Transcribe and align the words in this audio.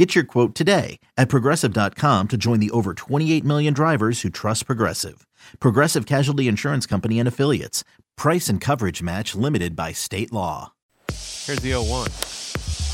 Get 0.00 0.14
your 0.14 0.24
quote 0.24 0.54
today 0.54 0.98
at 1.18 1.28
progressive.com 1.28 2.28
to 2.28 2.38
join 2.38 2.58
the 2.58 2.70
over 2.70 2.94
28 2.94 3.44
million 3.44 3.74
drivers 3.74 4.22
who 4.22 4.30
trust 4.30 4.64
Progressive. 4.64 5.26
Progressive 5.60 6.06
Casualty 6.06 6.48
Insurance 6.48 6.86
Company 6.86 7.18
and 7.18 7.28
Affiliates. 7.28 7.84
Price 8.16 8.48
and 8.48 8.62
coverage 8.62 9.02
match 9.02 9.34
limited 9.34 9.76
by 9.76 9.92
state 9.92 10.32
law. 10.32 10.72
Here's 11.08 11.58
the 11.58 11.72
0 11.72 11.82
1. 11.82 12.08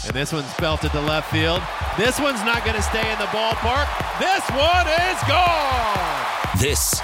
And 0.09 0.16
this 0.16 0.33
one's 0.33 0.52
belted 0.55 0.91
to 0.91 1.00
left 1.00 1.30
field. 1.30 1.62
This 1.97 2.19
one's 2.19 2.42
not 2.42 2.64
going 2.64 2.74
to 2.74 2.83
stay 2.83 3.09
in 3.12 3.19
the 3.20 3.27
ballpark. 3.27 3.86
This 4.19 4.42
one 4.50 4.88
is 5.06 5.23
gone. 5.28 6.27
This 6.59 7.00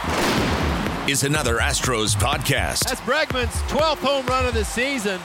is 1.08 1.22
another 1.22 1.58
Astros 1.58 2.16
podcast. 2.16 2.88
That's 2.88 3.00
Bregman's 3.02 3.54
12th 3.70 3.98
home 3.98 4.26
run 4.26 4.46
of 4.46 4.54
the 4.54 4.64
season 4.64 5.20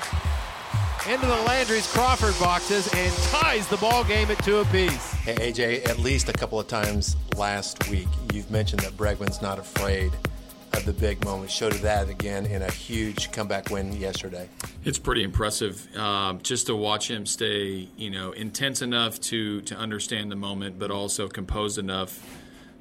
into 1.07 1.25
the 1.25 1.41
Landry's 1.43 1.87
Crawford 1.87 2.37
boxes 2.37 2.93
and 2.93 3.13
ties 3.31 3.65
the 3.69 3.77
ball 3.77 4.03
game 4.03 4.29
at 4.29 4.43
two 4.43 4.57
apiece. 4.57 5.11
Hey, 5.13 5.51
AJ, 5.51 5.87
at 5.87 5.99
least 5.99 6.27
a 6.27 6.33
couple 6.33 6.59
of 6.59 6.67
times 6.67 7.15
last 7.37 7.87
week, 7.89 8.09
you've 8.33 8.51
mentioned 8.51 8.81
that 8.81 8.91
Bregman's 8.97 9.41
not 9.41 9.57
afraid 9.57 10.11
of 10.73 10.83
the 10.83 10.91
big 10.91 11.23
moment. 11.23 11.49
Showed 11.49 11.73
that 11.73 12.09
again 12.09 12.45
in 12.45 12.61
a 12.61 12.71
huge 12.71 13.31
comeback 13.31 13.69
win 13.69 13.93
yesterday. 13.93 14.49
It's 14.83 14.99
pretty 14.99 15.23
impressive 15.23 15.87
uh, 15.95 16.33
just 16.43 16.67
to 16.67 16.75
watch 16.75 17.09
him 17.09 17.25
stay, 17.25 17.87
you 17.95 18.09
know, 18.09 18.33
intense 18.33 18.81
enough 18.81 19.19
to 19.21 19.61
to 19.61 19.75
understand 19.75 20.29
the 20.29 20.35
moment, 20.35 20.77
but 20.77 20.91
also 20.91 21.29
composed 21.29 21.77
enough 21.77 22.21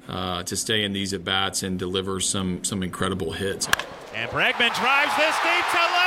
uh, 0.09 0.43
to 0.43 0.55
stay 0.57 0.83
in 0.83 0.91
these 0.91 1.13
at 1.13 1.23
bats 1.23 1.63
and 1.63 1.79
deliver 1.79 2.19
some 2.19 2.61
some 2.65 2.83
incredible 2.83 3.31
hits. 3.31 3.67
And 4.13 4.29
Bregman 4.31 4.75
drives 4.75 5.15
this 5.15 5.35
deep 5.43 5.65
to 5.71 5.77
left 5.77 6.06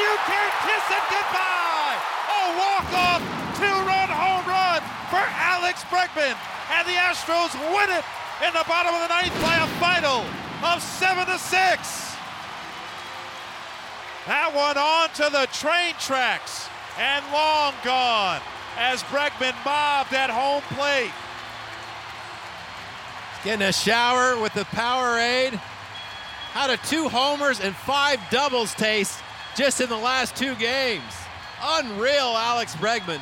you 0.00 0.14
can 0.24 0.48
kiss 0.64 0.86
it 0.88 1.04
goodbye. 1.12 1.96
A 2.00 2.42
walk-off 2.56 3.22
two-run 3.60 4.08
home 4.08 4.44
run 4.48 4.80
for 5.12 5.20
Alex 5.20 5.84
Bregman, 5.92 6.36
and 6.72 6.88
the 6.88 6.96
Astros 6.96 7.52
win 7.74 7.90
it 7.92 8.04
in 8.46 8.52
the 8.54 8.64
bottom 8.66 8.94
of 8.94 9.04
the 9.04 9.12
ninth 9.12 9.36
by 9.42 9.56
a 9.56 9.68
final 9.76 10.24
of 10.64 10.82
seven 10.82 11.26
to 11.26 11.38
six. 11.38 12.16
That 14.26 14.52
one 14.54 14.78
onto 14.78 15.28
the 15.30 15.46
train 15.52 15.94
tracks 15.98 16.68
and 16.98 17.24
long 17.32 17.74
gone 17.82 18.40
as 18.76 19.02
Bregman 19.04 19.54
mobbed 19.64 20.12
at 20.12 20.30
home 20.30 20.62
plate. 20.76 21.12
Getting 23.44 23.66
a 23.66 23.72
shower 23.72 24.40
with 24.40 24.52
the 24.54 24.64
Powerade. 24.64 25.54
How 26.52 26.66
do 26.66 26.76
two 26.84 27.08
homers 27.08 27.60
and 27.60 27.74
five 27.74 28.20
doubles 28.30 28.74
taste 28.74 29.18
just 29.56 29.80
in 29.80 29.88
the 29.88 29.96
last 29.96 30.36
two 30.36 30.54
games? 30.56 31.12
Unreal, 31.62 32.34
Alex 32.36 32.74
Bregman. 32.76 33.20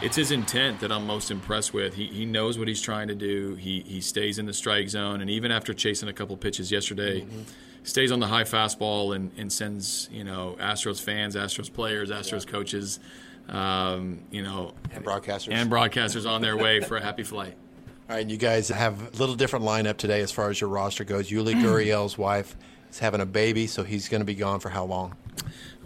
It's 0.00 0.16
his 0.16 0.30
intent 0.30 0.78
that 0.80 0.92
I'm 0.92 1.06
most 1.06 1.30
impressed 1.30 1.74
with. 1.74 1.94
He, 1.94 2.06
he 2.06 2.24
knows 2.24 2.56
what 2.56 2.68
he's 2.68 2.80
trying 2.80 3.08
to 3.08 3.16
do. 3.16 3.56
He, 3.56 3.80
he 3.80 4.00
stays 4.00 4.38
in 4.38 4.46
the 4.46 4.52
strike 4.52 4.88
zone, 4.88 5.20
and 5.20 5.28
even 5.28 5.50
after 5.50 5.74
chasing 5.74 6.08
a 6.08 6.12
couple 6.12 6.36
pitches 6.36 6.70
yesterday, 6.70 7.22
mm-hmm. 7.22 7.42
stays 7.82 8.12
on 8.12 8.20
the 8.20 8.26
high 8.28 8.44
fastball 8.44 9.16
and, 9.16 9.32
and 9.36 9.52
sends 9.52 10.08
you 10.12 10.22
know 10.22 10.56
Astros 10.60 11.02
fans, 11.02 11.34
Astros 11.34 11.72
players, 11.72 12.10
Astros 12.10 12.46
yeah. 12.46 12.52
coaches, 12.52 13.00
um, 13.48 14.20
you 14.30 14.42
know, 14.42 14.72
and 14.92 15.04
broadcasters 15.04 15.52
and 15.52 15.68
broadcasters 15.68 16.30
on 16.30 16.42
their 16.42 16.56
way 16.56 16.80
for 16.80 16.96
a 16.96 17.02
happy 17.02 17.24
flight. 17.24 17.56
All 18.08 18.16
right, 18.16 18.26
you 18.26 18.36
guys 18.36 18.68
have 18.68 19.14
a 19.14 19.16
little 19.18 19.34
different 19.34 19.64
lineup 19.64 19.96
today 19.96 20.20
as 20.20 20.30
far 20.30 20.48
as 20.48 20.60
your 20.60 20.70
roster 20.70 21.02
goes. 21.02 21.28
Yuli 21.28 21.54
Gurriel's 21.62 22.16
wife 22.16 22.56
is 22.90 22.98
having 22.98 23.20
a 23.20 23.26
baby, 23.26 23.66
so 23.66 23.82
he's 23.82 24.08
going 24.08 24.20
to 24.20 24.26
be 24.26 24.34
gone 24.34 24.60
for 24.60 24.70
how 24.70 24.84
long? 24.84 25.16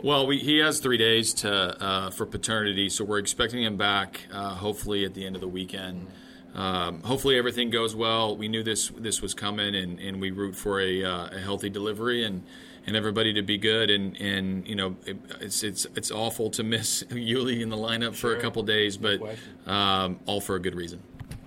Well, 0.02 0.26
we, 0.26 0.38
he 0.38 0.58
has 0.58 0.80
three 0.80 0.96
days 0.96 1.34
to 1.34 1.52
uh, 1.52 2.10
for 2.10 2.26
paternity, 2.26 2.88
so 2.88 3.04
we're 3.04 3.18
expecting 3.18 3.62
him 3.62 3.76
back 3.76 4.22
uh, 4.32 4.54
hopefully 4.54 5.04
at 5.04 5.14
the 5.14 5.24
end 5.24 5.36
of 5.36 5.40
the 5.40 5.48
weekend. 5.48 6.08
Um, 6.54 7.02
hopefully 7.02 7.38
everything 7.38 7.70
goes 7.70 7.94
well. 7.94 8.36
We 8.36 8.48
knew 8.48 8.62
this 8.62 8.88
this 8.98 9.22
was 9.22 9.34
coming, 9.34 9.74
and, 9.74 9.98
and 9.98 10.20
we 10.20 10.30
root 10.30 10.54
for 10.54 10.80
a, 10.80 11.04
uh, 11.04 11.28
a 11.32 11.38
healthy 11.38 11.70
delivery 11.70 12.24
and 12.24 12.42
and 12.86 12.96
everybody 12.96 13.32
to 13.34 13.42
be 13.42 13.58
good. 13.58 13.90
And, 13.90 14.16
and 14.20 14.66
you 14.66 14.74
know 14.74 14.96
it, 15.06 15.16
it's 15.40 15.62
it's 15.62 15.86
it's 15.94 16.10
awful 16.10 16.50
to 16.50 16.62
miss 16.62 17.02
Yuli 17.10 17.60
in 17.60 17.68
the 17.68 17.76
lineup 17.76 18.14
sure. 18.14 18.32
for 18.32 18.36
a 18.36 18.40
couple 18.40 18.62
days, 18.62 18.96
but 18.96 19.20
um, 19.66 20.20
all 20.26 20.40
for 20.40 20.56
a 20.56 20.60
good 20.60 20.74
reason. 20.74 21.02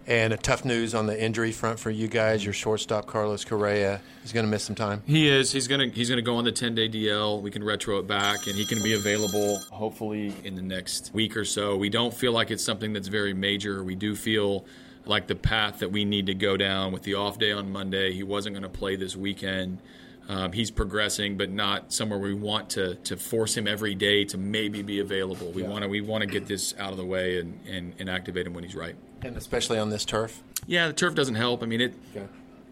And 0.07 0.33
a 0.33 0.37
tough 0.37 0.65
news 0.65 0.93
on 0.93 1.07
the 1.07 1.19
injury 1.19 1.51
front 1.51 1.79
for 1.79 1.89
you 1.89 2.07
guys. 2.07 2.43
Your 2.43 2.53
shortstop 2.53 3.07
Carlos 3.07 3.43
Correa 3.43 4.01
is 4.23 4.31
going 4.31 4.45
to 4.45 4.49
miss 4.49 4.63
some 4.63 4.75
time. 4.75 5.01
He 5.07 5.27
is. 5.27 5.51
He's 5.51 5.67
going 5.67 5.89
to 5.89 5.95
he's 5.95 6.09
going 6.09 6.17
to 6.17 6.21
go 6.21 6.35
on 6.35 6.43
the 6.43 6.51
10 6.51 6.75
day 6.75 6.87
DL. 6.87 7.41
We 7.41 7.49
can 7.49 7.63
retro 7.63 7.97
it 7.97 8.07
back, 8.07 8.45
and 8.45 8.55
he 8.55 8.65
can 8.65 8.83
be 8.83 8.93
available 8.93 9.57
hopefully 9.71 10.31
in 10.43 10.55
the 10.55 10.61
next 10.61 11.11
week 11.13 11.35
or 11.35 11.43
so. 11.43 11.75
We 11.75 11.89
don't 11.89 12.13
feel 12.13 12.33
like 12.33 12.51
it's 12.51 12.63
something 12.63 12.93
that's 12.93 13.07
very 13.07 13.33
major. 13.33 13.83
We 13.83 13.95
do 13.95 14.15
feel 14.15 14.65
like 15.05 15.25
the 15.25 15.35
path 15.35 15.79
that 15.79 15.91
we 15.91 16.05
need 16.05 16.27
to 16.27 16.35
go 16.35 16.55
down 16.55 16.91
with 16.91 17.03
the 17.03 17.15
off 17.15 17.39
day 17.39 17.51
on 17.51 17.71
Monday. 17.71 18.13
He 18.13 18.23
wasn't 18.23 18.53
going 18.53 18.63
to 18.63 18.69
play 18.69 18.95
this 18.95 19.15
weekend. 19.15 19.79
Um, 20.27 20.51
he's 20.51 20.71
progressing, 20.71 21.37
but 21.37 21.51
not 21.51 21.93
somewhere 21.93 22.17
we 22.17 22.33
want 22.33 22.71
to 22.71 22.95
to 22.95 23.17
force 23.17 23.55
him 23.55 23.67
every 23.67 23.93
day 23.93 24.25
to 24.25 24.37
maybe 24.37 24.81
be 24.81 24.99
available. 24.99 25.51
We 25.51 25.61
yeah. 25.61 25.69
want 25.69 25.83
to 25.83 25.89
we 25.89 26.01
want 26.01 26.21
to 26.21 26.27
get 26.27 26.47
this 26.47 26.73
out 26.79 26.91
of 26.91 26.97
the 26.97 27.05
way 27.05 27.39
and, 27.39 27.59
and, 27.67 27.93
and 27.99 28.09
activate 28.09 28.47
him 28.47 28.53
when 28.53 28.63
he's 28.63 28.75
right. 28.75 28.95
And 29.21 29.37
especially 29.37 29.77
on 29.77 29.89
this 29.89 30.03
turf. 30.05 30.41
Yeah, 30.65 30.87
the 30.87 30.93
turf 30.93 31.13
doesn't 31.13 31.35
help. 31.35 31.61
I 31.61 31.67
mean 31.67 31.81
it. 31.81 31.93
Okay. 32.15 32.27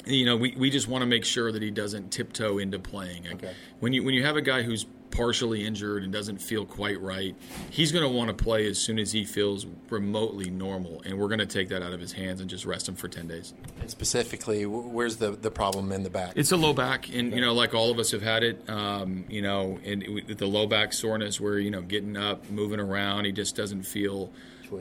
You 0.05 0.25
know, 0.25 0.35
we, 0.35 0.53
we 0.57 0.69
just 0.69 0.89
want 0.89 1.01
to 1.03 1.05
make 1.05 1.23
sure 1.23 1.51
that 1.51 1.61
he 1.61 1.71
doesn't 1.71 2.11
tiptoe 2.11 2.57
into 2.57 2.77
playing. 2.77 3.27
Okay. 3.33 3.53
When 3.79 3.93
you 3.93 4.03
when 4.03 4.13
you 4.13 4.23
have 4.23 4.35
a 4.35 4.41
guy 4.41 4.63
who's 4.63 4.85
partially 5.13 5.65
injured 5.65 6.03
and 6.03 6.11
doesn't 6.11 6.39
feel 6.39 6.65
quite 6.65 6.99
right, 6.99 7.35
he's 7.69 7.91
going 7.91 8.03
to 8.03 8.09
want 8.09 8.35
to 8.35 8.43
play 8.43 8.67
as 8.67 8.79
soon 8.79 8.97
as 8.97 9.11
he 9.11 9.23
feels 9.23 9.65
remotely 9.89 10.49
normal. 10.49 11.01
And 11.05 11.19
we're 11.19 11.27
going 11.27 11.39
to 11.39 11.45
take 11.45 11.69
that 11.69 11.83
out 11.83 11.93
of 11.93 11.99
his 11.99 12.11
hands 12.11 12.41
and 12.41 12.49
just 12.49 12.65
rest 12.65 12.89
him 12.89 12.95
for 12.95 13.07
10 13.07 13.27
days. 13.27 13.53
And 13.79 13.89
specifically, 13.89 14.65
where's 14.65 15.17
the, 15.17 15.31
the 15.31 15.51
problem 15.51 15.91
in 15.91 16.03
the 16.03 16.09
back? 16.09 16.33
It's 16.35 16.51
a 16.51 16.57
low 16.57 16.73
back. 16.73 17.13
And, 17.13 17.31
you 17.31 17.41
know, 17.41 17.53
like 17.53 17.73
all 17.73 17.91
of 17.91 17.99
us 17.99 18.11
have 18.11 18.23
had 18.23 18.43
it, 18.43 18.67
um, 18.69 19.25
you 19.29 19.41
know, 19.41 19.79
and 19.85 20.23
the 20.27 20.47
low 20.47 20.65
back 20.65 20.93
soreness 20.93 21.39
where, 21.39 21.59
you 21.59 21.69
know, 21.69 21.81
getting 21.81 22.17
up, 22.17 22.49
moving 22.49 22.79
around, 22.79 23.25
he 23.25 23.31
just 23.31 23.55
doesn't 23.55 23.83
feel. 23.83 24.31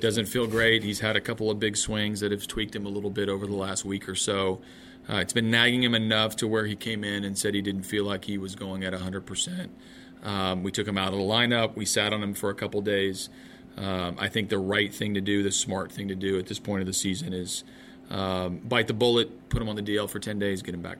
Doesn't 0.00 0.24
feel 0.24 0.46
great. 0.46 0.82
He's 0.82 1.00
had 1.00 1.16
a 1.16 1.20
couple 1.20 1.50
of 1.50 1.58
big 1.58 1.76
swings 1.76 2.20
that 2.20 2.32
have 2.32 2.46
tweaked 2.46 2.74
him 2.74 2.86
a 2.86 2.88
little 2.88 3.10
bit 3.10 3.28
over 3.28 3.46
the 3.46 3.54
last 3.54 3.84
week 3.84 4.08
or 4.08 4.14
so. 4.14 4.62
Uh, 5.06 5.16
it's 5.16 5.34
been 5.34 5.50
nagging 5.50 5.82
him 5.82 5.94
enough 5.94 6.36
to 6.36 6.48
where 6.48 6.64
he 6.64 6.76
came 6.76 7.04
in 7.04 7.24
and 7.24 7.36
said 7.36 7.54
he 7.54 7.60
didn't 7.60 7.82
feel 7.82 8.04
like 8.04 8.24
he 8.24 8.38
was 8.38 8.54
going 8.54 8.84
at 8.84 8.94
100%. 8.94 9.68
Um, 10.22 10.62
we 10.62 10.70
took 10.70 10.86
him 10.86 10.98
out 10.98 11.12
of 11.12 11.18
the 11.18 11.24
lineup. 11.24 11.76
We 11.76 11.84
sat 11.84 12.12
on 12.12 12.22
him 12.22 12.34
for 12.34 12.50
a 12.50 12.54
couple 12.54 12.80
days. 12.80 13.28
Um, 13.76 14.16
I 14.18 14.28
think 14.28 14.48
the 14.48 14.58
right 14.58 14.92
thing 14.92 15.14
to 15.14 15.20
do, 15.20 15.42
the 15.42 15.50
smart 15.50 15.90
thing 15.90 16.08
to 16.08 16.14
do 16.14 16.38
at 16.38 16.46
this 16.46 16.58
point 16.58 16.80
of 16.80 16.86
the 16.86 16.92
season 16.92 17.32
is 17.32 17.64
um, 18.10 18.58
bite 18.58 18.86
the 18.86 18.94
bullet, 18.94 19.48
put 19.48 19.62
him 19.62 19.68
on 19.68 19.76
the 19.76 19.82
DL 19.82 20.08
for 20.08 20.18
10 20.18 20.38
days, 20.38 20.62
get 20.62 20.74
him 20.74 20.82
back. 20.82 20.98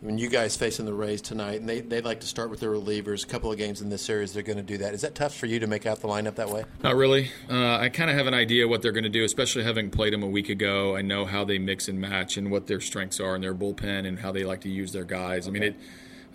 When 0.00 0.18
you 0.18 0.28
guys 0.28 0.54
facing 0.54 0.84
the 0.84 0.92
Rays 0.92 1.22
tonight, 1.22 1.60
and 1.60 1.68
they, 1.68 1.80
they 1.80 2.02
like 2.02 2.20
to 2.20 2.26
start 2.26 2.50
with 2.50 2.60
their 2.60 2.70
relievers, 2.70 3.24
a 3.24 3.26
couple 3.26 3.50
of 3.50 3.56
games 3.56 3.80
in 3.80 3.88
this 3.88 4.02
series, 4.02 4.34
they're 4.34 4.42
going 4.42 4.58
to 4.58 4.62
do 4.62 4.76
that. 4.78 4.92
Is 4.92 5.00
that 5.00 5.14
tough 5.14 5.34
for 5.34 5.46
you 5.46 5.58
to 5.60 5.66
make 5.66 5.86
out 5.86 6.00
the 6.00 6.08
lineup 6.08 6.34
that 6.34 6.50
way? 6.50 6.64
Not 6.82 6.96
really. 6.96 7.30
Uh, 7.48 7.78
I 7.78 7.88
kind 7.88 8.10
of 8.10 8.16
have 8.16 8.26
an 8.26 8.34
idea 8.34 8.68
what 8.68 8.82
they're 8.82 8.92
going 8.92 9.04
to 9.04 9.10
do, 9.10 9.24
especially 9.24 9.64
having 9.64 9.90
played 9.90 10.12
them 10.12 10.22
a 10.22 10.28
week 10.28 10.50
ago. 10.50 10.94
I 10.94 11.00
know 11.00 11.24
how 11.24 11.44
they 11.44 11.58
mix 11.58 11.88
and 11.88 11.98
match 11.98 12.36
and 12.36 12.50
what 12.50 12.66
their 12.66 12.80
strengths 12.80 13.18
are 13.18 13.34
in 13.34 13.40
their 13.40 13.54
bullpen 13.54 14.06
and 14.06 14.18
how 14.18 14.30
they 14.30 14.44
like 14.44 14.60
to 14.62 14.68
use 14.68 14.92
their 14.92 15.04
guys. 15.04 15.48
Okay. 15.48 15.56
I 15.56 15.60
mean, 15.60 15.62
it 15.70 15.76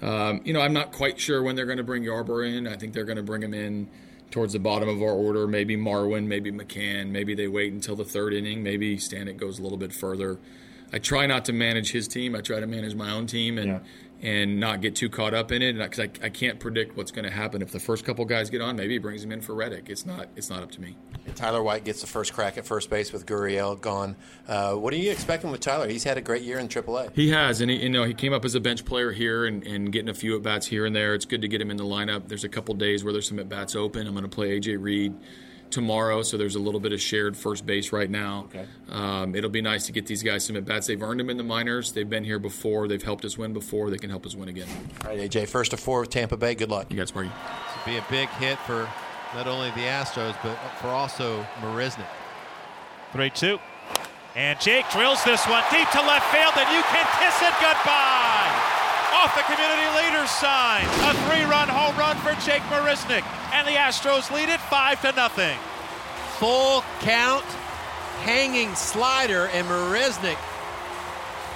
um, 0.01 0.41
you 0.43 0.53
know, 0.53 0.61
I'm 0.61 0.73
not 0.73 0.91
quite 0.91 1.19
sure 1.19 1.43
when 1.43 1.55
they're 1.55 1.65
going 1.65 1.77
to 1.77 1.83
bring 1.83 2.03
Yarbrough 2.03 2.57
in. 2.57 2.67
I 2.67 2.75
think 2.77 2.93
they're 2.93 3.05
going 3.05 3.17
to 3.17 3.23
bring 3.23 3.43
him 3.43 3.53
in 3.53 3.87
towards 4.31 4.53
the 4.53 4.59
bottom 4.59 4.87
of 4.87 5.01
our 5.01 5.09
order. 5.09 5.47
Maybe 5.47 5.75
Marwin, 5.75 6.25
maybe 6.25 6.51
McCann. 6.51 7.09
Maybe 7.09 7.35
they 7.35 7.47
wait 7.47 7.73
until 7.73 7.95
the 7.95 8.05
third 8.05 8.33
inning. 8.33 8.63
Maybe 8.63 8.97
Stanek 8.97 9.37
goes 9.37 9.59
a 9.59 9.63
little 9.63 9.77
bit 9.77 9.91
further. 9.91 10.37
I 10.91 10.99
try 10.99 11.25
not 11.25 11.45
to 11.45 11.53
manage 11.53 11.91
his 11.91 12.07
team. 12.07 12.35
I 12.35 12.41
try 12.41 12.59
to 12.59 12.67
manage 12.67 12.95
my 12.95 13.11
own 13.11 13.27
team 13.27 13.57
and 13.57 13.67
yeah 13.67 13.79
and 14.21 14.59
not 14.59 14.81
get 14.81 14.95
too 14.95 15.09
caught 15.09 15.33
up 15.33 15.51
in 15.51 15.61
it 15.61 15.73
because 15.73 15.99
I, 15.99 16.09
I, 16.21 16.29
can't 16.29 16.59
predict 16.59 16.97
what's 16.97 17.11
going 17.11 17.23
to 17.23 17.31
happen. 17.31 17.61
If 17.61 17.71
the 17.71 17.79
first 17.79 18.03
couple 18.03 18.25
guys 18.25 18.49
get 18.49 18.61
on 18.61 18.75
maybe 18.75 18.93
he 18.93 18.99
brings 18.99 19.23
him 19.23 19.31
in 19.31 19.41
for 19.41 19.55
Reddick. 19.55 19.89
It's 19.89 20.05
not 20.05 20.27
it's 20.35 20.49
not 20.49 20.61
up 20.61 20.71
to 20.71 20.81
me. 20.81 20.95
And 21.25 21.35
Tyler 21.35 21.63
White 21.63 21.85
gets 21.85 22.01
the 22.01 22.07
first 22.07 22.33
crack 22.33 22.57
at 22.57 22.65
first 22.65 22.89
base 22.89 23.13
with 23.13 23.25
Gurriel 23.25 23.79
gone. 23.79 24.15
Uh, 24.47 24.75
what 24.75 24.93
are 24.93 24.97
you 24.97 25.11
expecting 25.11 25.51
with 25.51 25.61
Tyler? 25.61 25.87
He's 25.87 26.03
had 26.03 26.17
a 26.17 26.21
great 26.21 26.43
year 26.43 26.59
in 26.59 26.67
AAA 26.67 27.13
he 27.15 27.29
has 27.29 27.61
and 27.61 27.71
he, 27.71 27.77
you 27.77 27.89
know 27.89 28.03
he 28.03 28.13
came 28.13 28.33
up 28.33 28.43
as 28.43 28.55
a 28.55 28.59
bench 28.59 28.83
player 28.83 29.11
here 29.11 29.45
and, 29.45 29.65
and 29.65 29.91
getting 29.91 30.09
a 30.09 30.13
few 30.13 30.35
at 30.35 30.43
bats 30.43 30.67
here 30.67 30.85
and 30.85 30.95
there. 30.95 31.15
It's 31.15 31.25
good 31.25 31.41
to 31.41 31.47
get 31.47 31.61
him 31.61 31.71
in 31.71 31.77
the 31.77 31.85
lineup. 31.85 32.27
There's 32.27 32.43
a 32.43 32.49
couple 32.49 32.75
days 32.75 33.03
where 33.03 33.13
there's 33.13 33.27
some 33.27 33.39
at 33.39 33.47
bats 33.47 33.75
open. 33.75 34.05
I'm 34.05 34.13
going 34.13 34.23
to 34.23 34.29
play 34.29 34.59
AJ 34.59 34.81
Reed 34.81 35.15
tomorrow, 35.71 36.21
so 36.23 36.37
there's 36.37 36.55
a 36.55 36.59
little 36.59 36.79
bit 36.79 36.93
of 36.93 37.01
shared 37.01 37.35
first 37.37 37.65
base 37.65 37.91
right 37.91 38.09
now. 38.09 38.47
Okay. 38.49 38.65
Um, 38.89 39.35
it'll 39.35 39.49
be 39.49 39.61
nice 39.61 39.85
to 39.87 39.91
get 39.91 40.05
these 40.05 40.23
guys 40.23 40.45
some 40.45 40.55
at 40.55 40.65
bats. 40.65 40.87
They've 40.87 41.01
earned 41.01 41.19
them 41.19 41.29
in 41.29 41.37
the 41.37 41.43
minors. 41.43 41.91
They've 41.91 42.09
been 42.09 42.23
here 42.23 42.39
before. 42.39 42.87
They've 42.87 43.01
helped 43.01 43.25
us 43.25 43.37
win 43.37 43.53
before. 43.53 43.89
They 43.89 43.97
can 43.97 44.09
help 44.09 44.25
us 44.25 44.35
win 44.35 44.49
again. 44.49 44.67
All 45.03 45.11
right, 45.11 45.19
AJ, 45.19 45.47
first 45.49 45.71
to 45.71 45.77
four 45.77 46.01
with 46.01 46.09
Tampa 46.09 46.37
Bay. 46.37 46.55
Good 46.55 46.69
luck. 46.69 46.87
You 46.89 46.97
guys, 46.97 47.13
Marty. 47.13 47.29
This 47.29 47.75
would 47.75 47.91
be 47.91 47.97
a 47.97 48.05
big 48.09 48.29
hit 48.29 48.57
for 48.59 48.89
not 49.35 49.47
only 49.47 49.69
the 49.71 49.85
Astros, 49.85 50.35
but 50.43 50.55
for 50.81 50.87
also 50.87 51.45
Marisnick. 51.61 52.07
3 53.13 53.29
2. 53.29 53.59
And 54.35 54.59
Jake 54.59 54.85
drills 54.91 55.23
this 55.23 55.45
one 55.47 55.63
deep 55.71 55.89
to 55.89 56.01
left 56.01 56.31
field, 56.31 56.53
and 56.55 56.69
you 56.75 56.83
can 56.83 57.05
kiss 57.17 57.41
it 57.41 57.53
goodbye. 57.59 58.79
Off 59.19 59.35
the 59.35 59.41
community 59.51 59.89
leaders 59.97 60.29
sign. 60.29 60.85
A 61.09 61.13
three 61.27 61.43
run 61.43 61.67
home 61.67 61.97
run 61.97 62.15
for 62.17 62.31
Jake 62.45 62.61
Marisnick. 62.69 63.25
And 63.51 63.67
the 63.67 63.73
Astros 63.73 64.31
lead 64.31 64.47
it 64.47 64.58
5 64.69 65.01
to 65.01 65.11
nothing. 65.13 65.57
Full 66.37 66.83
count, 66.99 67.43
hanging 68.21 68.75
slider, 68.75 69.47
and 69.47 69.67
Marisnick 69.67 70.37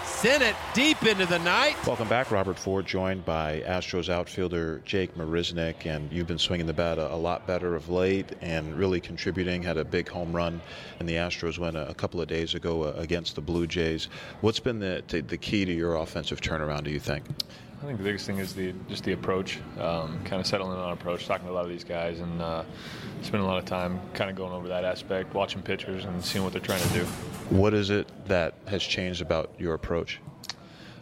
sent 0.04 0.42
it 0.42 0.56
deep 0.74 1.04
into 1.04 1.27
the 1.27 1.38
night. 1.39 1.75
Welcome 1.86 2.07
back, 2.07 2.31
Robert 2.31 2.57
Ford, 2.57 2.88
joined 2.88 3.24
by 3.24 3.62
Astros 3.68 4.10
outfielder 4.10 4.81
Jake 4.83 5.15
Marisnick, 5.15 5.86
and 5.86 6.12
you've 6.12 6.25
been 6.25 6.39
swinging 6.39 6.65
the 6.65 6.74
bat 6.74 6.98
a, 6.98 7.13
a, 7.13 7.15
lot 7.15 7.45
better 7.45 7.75
of 7.75 7.89
late 7.89 8.31
and 8.42 8.74
really 8.74 9.00
contributing. 9.00 9.62
Had 9.62 9.77
a 9.77 9.86
big 9.86 10.10
home 10.10 10.36
run 10.36 10.60
in 11.00 11.06
the 11.06 11.15
Astros 11.15 11.60
win 11.60 11.75
a, 11.75 11.86
a 11.86 11.94
couple 11.94 12.19
of 12.19 12.27
days 12.27 12.56
ago 12.56 12.83
uh, 12.83 12.94
against 12.98 13.36
the 13.36 13.42
Blue 13.42 13.68
Jays. 13.68 14.07
What's 14.42 14.60
been 14.60 14.80
the, 14.80 15.04
the, 15.07 15.21
the 15.21 15.38
key 15.38 15.65
to 15.65 15.71
your 15.71 15.98
offensive 15.98 16.42
turnaround? 16.42 16.86
Do 16.86 16.89
you 16.89 17.00
think? 17.00 17.25
I 17.83 17.85
think 17.85 17.97
the 17.97 18.06
biggest 18.06 18.25
thing 18.25 18.38
is 18.38 18.53
the 18.53 18.74
just 18.88 19.03
the 19.03 19.12
approach, 19.12 19.59
um, 19.77 20.24
kind 20.24 20.39
of 20.39 20.47
settling 20.47 20.77
on 20.77 20.94
approach, 20.94 21.27
talking 21.27 21.47
to 21.47 21.51
a 21.51 21.53
lot 21.53 21.65
of 21.65 21.69
these 21.69 21.83
guys, 21.83 22.21
and 22.21 22.41
uh, 22.41 22.63
spending 23.21 23.45
a 23.45 23.45
lot 23.45 23.57
of 23.57 23.65
time 23.65 24.00
kind 24.13 24.30
of 24.30 24.38
going 24.38 24.53
over 24.53 24.69
that 24.69 24.85
aspect, 24.85 25.33
watching 25.33 25.62
pitchers, 25.62 26.06
and 26.06 26.24
seeing 26.24 26.45
what 26.45 26.53
they're 26.53 26.62
trying 26.62 26.81
to 26.81 26.94
do. 26.94 27.03
What 27.50 27.74
is 27.74 27.89
it 27.89 28.07
that 28.27 28.53
has 28.68 28.81
changed 28.81 29.21
about 29.21 29.53
your 29.57 29.74
approach? 29.74 30.21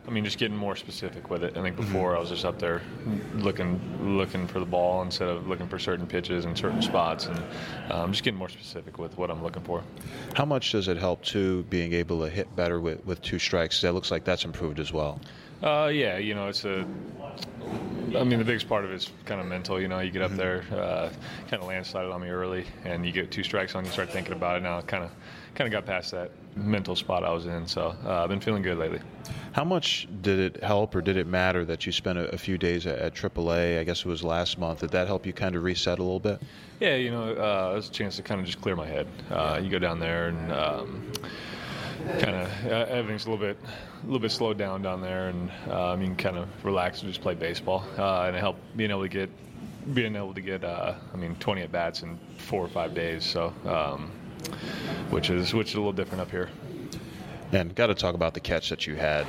I 0.07 0.09
mean, 0.09 0.25
just 0.25 0.39
getting 0.39 0.57
more 0.57 0.75
specific 0.75 1.29
with 1.29 1.43
it. 1.43 1.55
I 1.55 1.61
think 1.61 1.75
before 1.75 2.09
mm-hmm. 2.09 2.17
I 2.17 2.19
was 2.19 2.29
just 2.29 2.45
up 2.45 2.57
there 2.57 2.81
looking 3.35 4.17
looking 4.17 4.47
for 4.47 4.59
the 4.59 4.65
ball 4.65 5.03
instead 5.03 5.29
of 5.29 5.47
looking 5.47 5.67
for 5.67 5.77
certain 5.77 6.07
pitches 6.07 6.45
and 6.45 6.57
certain 6.57 6.81
spots, 6.81 7.27
and 7.27 7.43
um, 7.91 8.11
just 8.11 8.23
getting 8.23 8.39
more 8.39 8.49
specific 8.49 8.97
with 8.97 9.15
what 9.19 9.29
I'm 9.29 9.43
looking 9.43 9.61
for. 9.61 9.83
How 10.33 10.45
much 10.45 10.71
does 10.71 10.87
it 10.87 10.97
help 10.97 11.23
too 11.23 11.61
being 11.69 11.93
able 11.93 12.23
to 12.23 12.29
hit 12.29 12.55
better 12.55 12.81
with, 12.81 13.05
with 13.05 13.21
two 13.21 13.37
strikes? 13.37 13.81
That 13.81 13.93
looks 13.93 14.09
like 14.09 14.23
that's 14.23 14.45
improved 14.45 14.79
as 14.79 14.91
well. 14.91 15.21
Uh, 15.63 15.91
yeah, 15.93 16.17
you 16.17 16.33
know, 16.33 16.47
it's 16.47 16.65
a. 16.65 16.85
I 18.15 18.25
mean, 18.25 18.39
the 18.39 18.45
biggest 18.45 18.67
part 18.67 18.83
of 18.83 18.91
it 18.91 18.95
is 18.95 19.11
kind 19.25 19.39
of 19.39 19.47
mental. 19.47 19.79
You 19.79 19.87
know, 19.87 19.99
you 19.99 20.11
get 20.11 20.21
up 20.21 20.31
mm-hmm. 20.31 20.37
there, 20.37 20.65
uh, 20.71 21.09
kind 21.49 21.61
of 21.63 21.69
landslided 21.69 22.13
on 22.13 22.21
me 22.21 22.29
early, 22.29 22.65
and 22.83 23.05
you 23.05 23.11
get 23.11 23.31
two 23.31 23.43
strikes 23.43 23.73
on 23.75 23.85
you, 23.85 23.91
start 23.91 24.09
thinking 24.09 24.33
about 24.33 24.57
it. 24.57 24.63
Now, 24.63 24.81
kind 24.81 25.03
of, 25.03 25.11
kind 25.55 25.67
of 25.67 25.71
got 25.71 25.85
past 25.85 26.11
that 26.11 26.31
mental 26.55 26.95
spot 26.95 27.23
I 27.23 27.31
was 27.31 27.45
in. 27.45 27.67
So 27.67 27.95
uh, 28.03 28.23
I've 28.23 28.29
been 28.29 28.41
feeling 28.41 28.63
good 28.63 28.77
lately. 28.77 28.99
How 29.53 29.63
much 29.63 30.07
did 30.21 30.39
it 30.39 30.63
help, 30.63 30.95
or 30.95 31.01
did 31.01 31.15
it 31.15 31.27
matter 31.27 31.63
that 31.65 31.85
you 31.85 31.91
spent 31.91 32.17
a, 32.17 32.29
a 32.31 32.37
few 32.37 32.57
days 32.57 32.85
at, 32.87 32.97
at, 32.97 33.13
AAA? 33.13 33.79
I 33.79 33.83
guess 33.83 33.99
it 33.99 34.07
was 34.07 34.23
last 34.23 34.57
month. 34.57 34.79
Did 34.79 34.91
that 34.91 35.07
help 35.07 35.25
you 35.25 35.31
kind 35.31 35.55
of 35.55 35.63
reset 35.63 35.99
a 35.99 36.03
little 36.03 36.19
bit? 36.19 36.41
Yeah, 36.79 36.95
you 36.95 37.11
know, 37.11 37.29
uh, 37.29 37.71
it 37.73 37.75
was 37.75 37.87
a 37.87 37.91
chance 37.91 38.15
to 38.17 38.23
kind 38.23 38.41
of 38.41 38.47
just 38.47 38.61
clear 38.61 38.75
my 38.75 38.87
head. 38.87 39.07
Uh, 39.29 39.59
you 39.61 39.69
go 39.69 39.79
down 39.79 39.99
there 39.99 40.29
and. 40.29 40.51
Um, 40.51 41.11
kind 42.19 42.35
of 42.35 42.65
uh, 42.65 42.85
everything's 42.89 43.25
a 43.25 43.29
little 43.29 43.45
bit 43.45 43.57
a 44.01 44.05
little 44.05 44.19
bit 44.19 44.31
slowed 44.31 44.57
down 44.57 44.81
down 44.81 45.01
there, 45.01 45.29
and 45.29 45.51
um, 45.71 46.01
you 46.01 46.07
can 46.07 46.15
kind 46.15 46.37
of 46.37 46.47
relax 46.63 47.01
and 47.01 47.11
just 47.11 47.21
play 47.21 47.35
baseball. 47.35 47.83
Uh, 47.97 48.23
and 48.23 48.35
it 48.35 48.39
helped 48.39 48.59
being 48.75 48.91
able 48.91 49.01
to 49.01 49.09
get 49.09 49.29
being 49.93 50.15
able 50.15 50.33
to 50.33 50.41
get 50.41 50.63
uh, 50.63 50.95
I 51.13 51.17
mean 51.17 51.35
20 51.35 51.61
at 51.61 51.71
bats 51.71 52.03
in 52.03 52.19
four 52.37 52.63
or 52.63 52.69
five 52.69 52.93
days. 52.93 53.25
So 53.25 53.53
um, 53.65 54.11
which 55.09 55.29
is 55.29 55.53
which 55.53 55.69
is 55.69 55.75
a 55.75 55.77
little 55.77 55.93
different 55.93 56.21
up 56.21 56.31
here. 56.31 56.49
And 57.51 57.75
got 57.75 57.87
to 57.87 57.95
talk 57.95 58.15
about 58.15 58.33
the 58.33 58.39
catch 58.39 58.69
that 58.69 58.87
you 58.87 58.95
had. 58.95 59.27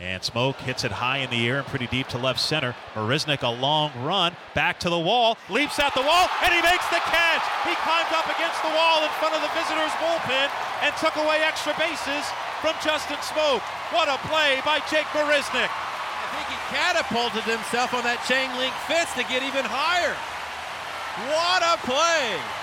And 0.00 0.22
Smoak 0.22 0.54
hits 0.62 0.84
it 0.84 0.92
high 0.92 1.18
in 1.18 1.30
the 1.30 1.48
air 1.48 1.58
and 1.58 1.66
pretty 1.66 1.88
deep 1.88 2.06
to 2.08 2.18
left 2.18 2.38
center. 2.38 2.74
Marisnick 2.94 3.42
a 3.42 3.50
long 3.50 3.90
run 4.00 4.32
back 4.54 4.78
to 4.80 4.90
the 4.90 4.98
wall, 4.98 5.36
leaps 5.50 5.80
at 5.80 5.92
the 5.92 6.02
wall, 6.02 6.28
and 6.44 6.54
he 6.54 6.62
makes 6.62 6.86
the 6.88 7.02
catch. 7.02 7.42
He 7.66 7.74
climbed 7.82 8.14
up 8.14 8.30
against 8.30 8.62
the 8.62 8.70
wall 8.70 9.02
in 9.02 9.10
front 9.18 9.34
of 9.34 9.42
the 9.42 9.50
visitors' 9.58 9.90
bullpen 9.98 10.48
and 10.82 10.94
took 10.96 11.16
away 11.16 11.42
extra 11.42 11.74
bases 11.78 12.24
from 12.60 12.74
Justin 12.82 13.18
Smoak. 13.22 13.62
What 13.94 14.08
a 14.08 14.18
play 14.28 14.60
by 14.64 14.80
Jake 14.90 15.06
Marisnick. 15.14 15.70
I 15.70 16.26
think 16.34 16.46
he 16.52 16.58
catapulted 16.74 17.44
himself 17.44 17.94
on 17.94 18.04
that 18.04 18.20
chain 18.28 18.50
link 18.58 18.74
fence 18.86 19.10
to 19.14 19.24
get 19.26 19.42
even 19.42 19.64
higher. 19.64 20.14
What 21.30 21.62
a 21.62 21.74
play! 21.86 22.57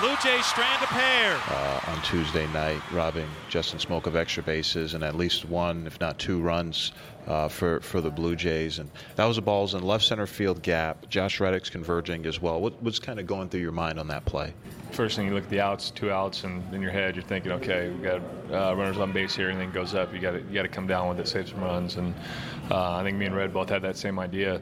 Blue 0.00 0.16
Jays 0.22 0.46
strand 0.46 0.82
a 0.82 0.86
pair. 0.86 1.38
Uh, 1.48 1.80
on 1.86 2.02
Tuesday 2.02 2.46
night, 2.52 2.80
robbing 2.92 3.28
Justin 3.50 3.78
Smoak 3.78 4.06
of 4.06 4.16
extra 4.16 4.42
bases 4.42 4.94
and 4.94 5.04
at 5.04 5.14
least 5.14 5.44
one, 5.44 5.86
if 5.86 6.00
not 6.00 6.18
two 6.18 6.40
runs 6.40 6.92
uh, 7.26 7.46
for, 7.48 7.78
for 7.80 8.00
the 8.00 8.10
Blue 8.10 8.34
Jays. 8.34 8.78
And 8.78 8.90
that 9.16 9.26
was 9.26 9.36
a 9.36 9.42
balls 9.42 9.74
in 9.74 9.82
left 9.82 10.04
center 10.04 10.26
field 10.26 10.62
gap. 10.62 11.08
Josh 11.10 11.40
Reddick's 11.40 11.68
converging 11.68 12.24
as 12.24 12.40
well. 12.40 12.58
What, 12.58 12.82
what's 12.82 12.98
kind 12.98 13.20
of 13.20 13.26
going 13.26 13.50
through 13.50 13.60
your 13.60 13.72
mind 13.72 14.00
on 14.00 14.08
that 14.08 14.24
play? 14.24 14.54
First 14.92 15.14
thing 15.14 15.26
you 15.26 15.34
look 15.34 15.44
at 15.44 15.50
the 15.50 15.60
outs, 15.60 15.90
two 15.90 16.10
outs, 16.10 16.44
and 16.44 16.72
in 16.74 16.80
your 16.80 16.90
head 16.90 17.14
you're 17.14 17.24
thinking, 17.24 17.52
okay, 17.52 17.90
we 17.90 18.02
got 18.02 18.22
uh, 18.50 18.74
runners 18.74 18.96
on 18.96 19.12
base 19.12 19.36
here, 19.36 19.50
and 19.50 19.60
then 19.60 19.70
goes 19.72 19.94
up. 19.94 20.12
You 20.14 20.20
got 20.20 20.32
to 20.32 20.38
you 20.38 20.54
got 20.54 20.62
to 20.62 20.68
come 20.68 20.86
down 20.86 21.10
with 21.10 21.20
it, 21.20 21.28
save 21.28 21.50
some 21.50 21.60
runs. 21.60 21.96
And 21.96 22.14
uh, 22.70 22.96
I 22.96 23.02
think 23.02 23.18
me 23.18 23.26
and 23.26 23.36
Red 23.36 23.52
both 23.52 23.68
had 23.68 23.82
that 23.82 23.98
same 23.98 24.18
idea, 24.18 24.60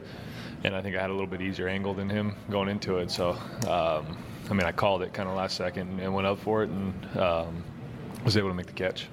and 0.65 0.75
I 0.75 0.81
think 0.81 0.95
I 0.97 1.01
had 1.01 1.09
a 1.09 1.13
little 1.13 1.27
bit 1.27 1.41
easier 1.41 1.69
angle 1.69 1.93
than 1.93 2.09
him 2.09 2.35
going 2.49 2.67
into 2.67 2.97
it. 2.97 3.11
So. 3.11 3.37
Um, 3.65 4.17
I 4.51 4.53
mean, 4.53 4.65
I 4.65 4.73
called 4.73 5.01
it 5.01 5.13
kind 5.13 5.29
of 5.29 5.35
last 5.35 5.55
second 5.55 6.01
and 6.01 6.13
went 6.13 6.27
up 6.27 6.39
for 6.39 6.63
it 6.63 6.69
and 6.69 7.17
um, 7.17 7.63
was 8.25 8.35
able 8.35 8.49
to 8.49 8.53
make 8.53 8.67
the 8.67 8.73
catch. 8.73 9.07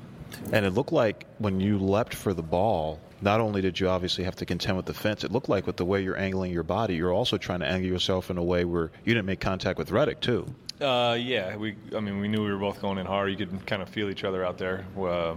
And 0.53 0.67
it 0.67 0.71
looked 0.71 0.93
like 0.93 1.27
when 1.39 1.61
you 1.61 1.79
leapt 1.79 2.13
for 2.13 2.35
the 2.35 2.43
ball, 2.43 2.99
not 3.21 3.41
only 3.41 3.61
did 3.63 3.79
you 3.79 3.89
obviously 3.89 4.25
have 4.25 4.35
to 4.37 4.47
contend 4.47 4.77
with 4.77 4.87
the 4.87 4.95
fence, 4.95 5.23
it 5.23 5.31
looked 5.31 5.49
like 5.49 5.65
with 5.65 5.77
the 5.77 5.85
way 5.85 6.03
you're 6.03 6.19
angling 6.19 6.53
your 6.53 6.65
body, 6.65 6.97
you're 6.97 7.13
also 7.13 7.39
trying 7.39 7.61
to 7.61 7.67
angle 7.67 7.89
yourself 7.89 8.31
in 8.31 8.37
a 8.37 8.43
way 8.43 8.65
where 8.65 8.91
you 9.05 9.15
didn't 9.15 9.27
make 9.27 9.39
contact 9.39 9.79
with 9.79 9.93
Reddick 9.93 10.21
too. 10.21 10.53
Uh, 10.81 11.17
yeah, 11.19 11.57
we. 11.57 11.77
I 11.97 11.99
mean, 11.99 12.21
we 12.21 12.29
knew 12.29 12.45
we 12.45 12.53
were 12.53 12.59
both 12.59 12.81
going 12.81 12.99
in 12.99 13.07
hard. 13.07 13.31
You 13.31 13.37
could 13.37 13.67
kind 13.67 13.83
of 13.83 13.89
feel 13.89 14.11
each 14.11 14.23
other 14.23 14.45
out 14.45 14.59
there 14.59 14.87
uh, 14.97 15.35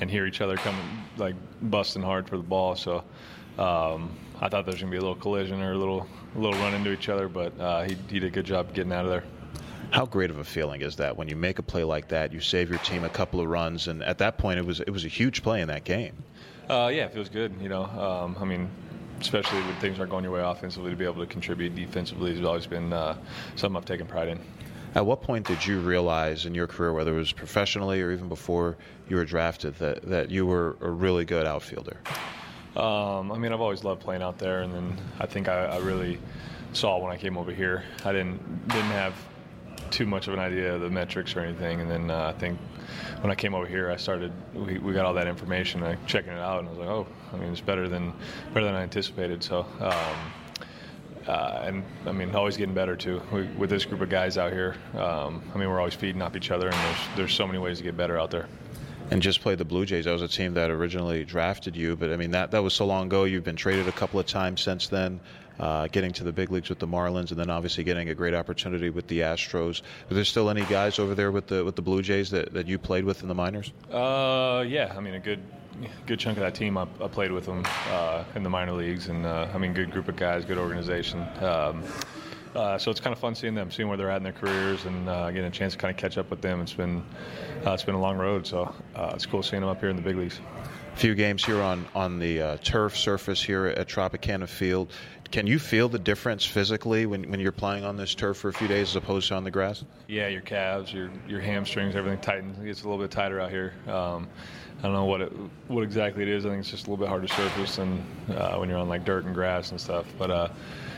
and 0.00 0.10
hear 0.10 0.26
each 0.26 0.40
other 0.40 0.56
coming, 0.56 0.84
like 1.18 1.34
busting 1.60 2.02
hard 2.02 2.26
for 2.26 2.38
the 2.38 2.42
ball. 2.42 2.74
So 2.74 3.04
um, 3.58 4.10
I 4.40 4.48
thought 4.48 4.64
there 4.64 4.72
was 4.72 4.80
gonna 4.80 4.90
be 4.90 4.96
a 4.96 5.00
little 5.00 5.14
collision 5.14 5.60
or 5.60 5.72
a 5.72 5.78
little, 5.78 6.06
a 6.34 6.38
little 6.38 6.58
run 6.60 6.72
into 6.72 6.92
each 6.92 7.10
other, 7.10 7.28
but 7.28 7.58
uh, 7.60 7.82
he, 7.82 7.96
he 8.08 8.20
did 8.20 8.24
a 8.24 8.30
good 8.30 8.46
job 8.46 8.72
getting 8.72 8.92
out 8.92 9.04
of 9.04 9.10
there. 9.10 9.24
How 9.90 10.04
great 10.04 10.30
of 10.30 10.38
a 10.38 10.44
feeling 10.44 10.82
is 10.82 10.96
that 10.96 11.16
when 11.16 11.28
you 11.28 11.36
make 11.36 11.58
a 11.58 11.62
play 11.62 11.84
like 11.84 12.08
that, 12.08 12.32
you 12.32 12.40
save 12.40 12.68
your 12.68 12.78
team 12.80 13.04
a 13.04 13.08
couple 13.08 13.40
of 13.40 13.48
runs, 13.48 13.88
and 13.88 14.02
at 14.02 14.18
that 14.18 14.38
point, 14.38 14.58
it 14.58 14.64
was 14.66 14.80
it 14.80 14.90
was 14.90 15.04
a 15.04 15.08
huge 15.08 15.42
play 15.42 15.60
in 15.60 15.68
that 15.68 15.84
game. 15.84 16.22
Uh, 16.68 16.90
yeah, 16.92 17.06
it 17.06 17.12
feels 17.14 17.28
good. 17.28 17.54
You 17.60 17.70
know, 17.70 17.84
um, 17.84 18.36
I 18.38 18.44
mean, 18.44 18.68
especially 19.20 19.60
when 19.60 19.74
things 19.76 19.98
aren't 19.98 20.10
going 20.10 20.24
your 20.24 20.32
way 20.32 20.42
offensively, 20.42 20.90
to 20.90 20.96
be 20.96 21.04
able 21.04 21.24
to 21.24 21.26
contribute 21.26 21.74
defensively 21.74 22.34
has 22.36 22.44
always 22.44 22.66
been 22.66 22.92
uh, 22.92 23.16
something 23.56 23.76
I've 23.76 23.86
taken 23.86 24.06
pride 24.06 24.28
in. 24.28 24.38
At 24.94 25.04
what 25.04 25.22
point 25.22 25.46
did 25.46 25.64
you 25.66 25.80
realize 25.80 26.46
in 26.46 26.54
your 26.54 26.66
career, 26.66 26.92
whether 26.92 27.14
it 27.14 27.18
was 27.18 27.32
professionally 27.32 28.00
or 28.00 28.10
even 28.10 28.28
before 28.28 28.76
you 29.08 29.16
were 29.16 29.24
drafted, 29.24 29.74
that, 29.76 30.02
that 30.02 30.30
you 30.30 30.46
were 30.46 30.76
a 30.80 30.90
really 30.90 31.24
good 31.24 31.46
outfielder? 31.46 31.98
Um, 32.74 33.32
I 33.32 33.38
mean, 33.38 33.52
I've 33.52 33.60
always 33.60 33.84
loved 33.84 34.00
playing 34.00 34.22
out 34.22 34.38
there, 34.38 34.62
and 34.62 34.72
then 34.72 34.96
I 35.18 35.26
think 35.26 35.48
I, 35.48 35.66
I 35.66 35.78
really 35.78 36.18
saw 36.72 36.98
when 36.98 37.12
I 37.12 37.16
came 37.16 37.36
over 37.36 37.52
here. 37.52 37.84
I 38.04 38.12
didn't 38.12 38.68
didn't 38.68 38.90
have 38.90 39.14
too 39.90 40.06
much 40.06 40.28
of 40.28 40.34
an 40.34 40.40
idea 40.40 40.74
of 40.74 40.80
the 40.80 40.90
metrics 40.90 41.34
or 41.36 41.40
anything. 41.40 41.80
And 41.80 41.90
then 41.90 42.10
uh, 42.10 42.32
I 42.34 42.38
think 42.38 42.58
when 43.20 43.30
I 43.30 43.34
came 43.34 43.54
over 43.54 43.66
here, 43.66 43.90
I 43.90 43.96
started. 43.96 44.32
We, 44.54 44.78
we 44.78 44.92
got 44.92 45.04
all 45.04 45.14
that 45.14 45.26
information, 45.26 45.82
I 45.82 45.96
checking 46.06 46.32
it 46.32 46.38
out, 46.38 46.60
and 46.60 46.68
I 46.68 46.70
was 46.70 46.78
like, 46.78 46.88
oh, 46.88 47.06
I 47.32 47.36
mean, 47.36 47.50
it's 47.50 47.60
better 47.60 47.88
than 47.88 48.12
better 48.52 48.66
than 48.66 48.74
I 48.74 48.82
anticipated. 48.82 49.42
So. 49.42 49.66
Um, 49.80 50.32
uh, 51.26 51.62
and 51.62 51.84
I 52.06 52.12
mean, 52.12 52.34
always 52.34 52.56
getting 52.56 52.74
better 52.74 52.96
too. 52.96 53.20
We, 53.30 53.42
with 53.48 53.68
this 53.68 53.84
group 53.84 54.00
of 54.00 54.08
guys 54.08 54.38
out 54.38 54.50
here, 54.50 54.76
um, 54.94 55.42
I 55.54 55.58
mean, 55.58 55.68
we're 55.68 55.78
always 55.78 55.92
feeding 55.92 56.22
off 56.22 56.34
each 56.34 56.50
other, 56.50 56.68
and 56.68 56.74
there's 56.74 57.16
there's 57.16 57.34
so 57.34 57.46
many 57.46 57.58
ways 57.58 57.76
to 57.78 57.84
get 57.84 57.98
better 57.98 58.18
out 58.18 58.30
there. 58.30 58.48
And 59.10 59.22
just 59.22 59.40
played 59.40 59.58
the 59.58 59.64
Blue 59.64 59.86
Jays. 59.86 60.04
That 60.04 60.12
was 60.12 60.22
a 60.22 60.28
team 60.28 60.54
that 60.54 60.70
originally 60.70 61.24
drafted 61.24 61.76
you, 61.76 61.96
but 61.96 62.12
I 62.12 62.16
mean 62.16 62.32
that 62.32 62.50
that 62.50 62.62
was 62.62 62.74
so 62.74 62.84
long 62.86 63.06
ago. 63.06 63.24
You've 63.24 63.44
been 63.44 63.56
traded 63.56 63.88
a 63.88 63.92
couple 63.92 64.20
of 64.20 64.26
times 64.26 64.60
since 64.60 64.88
then 64.88 65.20
uh, 65.58 65.88
getting 65.88 66.12
to 66.12 66.24
the 66.24 66.32
big 66.32 66.50
leagues 66.50 66.68
with 66.68 66.78
the 66.78 66.86
Marlins, 66.86 67.30
and 67.30 67.38
then 67.38 67.50
obviously 67.50 67.84
getting 67.84 68.08
a 68.08 68.14
great 68.14 68.34
opportunity 68.34 68.90
with 68.90 69.06
the 69.08 69.20
Astros. 69.20 69.82
Are 70.10 70.14
there 70.14 70.24
still 70.24 70.50
any 70.50 70.64
guys 70.64 70.98
over 70.98 71.14
there 71.14 71.32
with 71.32 71.46
the 71.48 71.64
with 71.64 71.76
the 71.76 71.82
Blue 71.82 72.02
Jays 72.02 72.30
that, 72.30 72.52
that 72.54 72.66
you 72.66 72.78
played 72.78 73.04
with 73.04 73.22
in 73.22 73.28
the 73.28 73.34
minors? 73.34 73.72
Uh, 73.90 74.64
yeah, 74.66 74.94
I 74.96 75.00
mean 75.00 75.14
a 75.14 75.20
good 75.20 75.40
good 76.06 76.18
chunk 76.18 76.36
of 76.38 76.42
that 76.42 76.54
team. 76.54 76.76
I, 76.76 76.82
I 77.02 77.08
played 77.08 77.32
with 77.32 77.46
them 77.46 77.64
uh, 77.88 78.24
in 78.34 78.42
the 78.42 78.50
minor 78.50 78.72
leagues, 78.72 79.08
and 79.08 79.26
uh, 79.26 79.48
I 79.52 79.58
mean 79.58 79.72
good 79.72 79.90
group 79.90 80.08
of 80.08 80.16
guys, 80.16 80.44
good 80.44 80.58
organization. 80.58 81.26
Um, 81.40 81.82
uh, 82.54 82.78
so 82.78 82.90
it's 82.90 83.00
kind 83.00 83.12
of 83.12 83.18
fun 83.18 83.34
seeing 83.34 83.54
them, 83.54 83.70
seeing 83.70 83.88
where 83.88 83.96
they're 83.96 84.10
at 84.10 84.18
in 84.18 84.22
their 84.22 84.32
careers, 84.32 84.84
and 84.84 85.08
uh, 85.08 85.30
getting 85.30 85.46
a 85.46 85.50
chance 85.50 85.72
to 85.74 85.78
kind 85.78 85.90
of 85.90 85.98
catch 85.98 86.18
up 86.18 86.30
with 86.30 86.40
them. 86.40 86.60
It's 86.60 86.72
been 86.72 87.02
uh, 87.66 87.72
it's 87.72 87.84
been 87.84 87.94
a 87.94 88.00
long 88.00 88.16
road, 88.16 88.46
so 88.46 88.74
uh, 88.94 89.12
it's 89.14 89.26
cool 89.26 89.42
seeing 89.42 89.60
them 89.60 89.70
up 89.70 89.80
here 89.80 89.90
in 89.90 89.96
the 89.96 90.02
big 90.02 90.16
leagues. 90.16 90.40
Few 90.98 91.14
games 91.14 91.44
here 91.44 91.62
on 91.62 91.86
on 91.94 92.18
the 92.18 92.42
uh, 92.42 92.56
turf 92.58 92.96
surface 92.96 93.40
here 93.40 93.66
at 93.66 93.88
Tropicana 93.88 94.48
Field. 94.48 94.92
Can 95.30 95.46
you 95.46 95.58
feel 95.58 95.88
the 95.88 95.98
difference 95.98 96.44
physically 96.44 97.06
when, 97.06 97.30
when 97.30 97.38
you're 97.38 97.52
playing 97.52 97.84
on 97.84 97.96
this 97.96 98.14
turf 98.14 98.38
for 98.38 98.48
a 98.48 98.52
few 98.52 98.66
days 98.66 98.88
as 98.88 98.96
opposed 98.96 99.28
to 99.28 99.34
on 99.34 99.44
the 99.44 99.50
grass? 99.50 99.84
Yeah, 100.08 100.28
your 100.28 100.40
calves, 100.40 100.92
your 100.92 101.10
your 101.28 101.40
hamstrings, 101.40 101.94
everything 101.94 102.20
tightens. 102.20 102.58
It 102.58 102.64
gets 102.64 102.82
a 102.82 102.88
little 102.88 103.02
bit 103.02 103.12
tighter 103.12 103.40
out 103.40 103.50
here. 103.50 103.74
Um, 103.86 104.26
I 104.78 104.82
don't 104.82 104.92
know 104.92 105.04
what 105.04 105.20
it, 105.20 105.32
what 105.68 105.84
exactly 105.84 106.22
it 106.22 106.28
is. 106.28 106.44
I 106.44 106.50
think 106.50 106.60
it's 106.60 106.70
just 106.70 106.86
a 106.86 106.90
little 106.90 107.04
bit 107.04 107.08
harder 107.08 107.28
surface 107.28 107.76
than 107.76 108.04
uh, 108.30 108.56
when 108.56 108.68
you're 108.68 108.78
on 108.78 108.88
like 108.88 109.04
dirt 109.04 109.24
and 109.24 109.34
grass 109.34 109.70
and 109.70 109.80
stuff. 109.80 110.06
But 110.18 110.30
uh, 110.32 110.48